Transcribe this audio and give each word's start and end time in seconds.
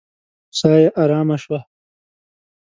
ساه 0.57 0.77
يې 0.83 0.87
آرامه 1.01 1.37
شوه. 1.43 1.59